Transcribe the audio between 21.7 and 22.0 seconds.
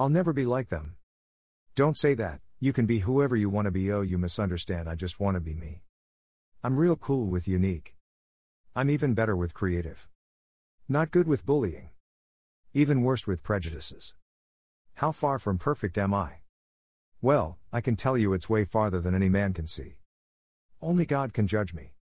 me.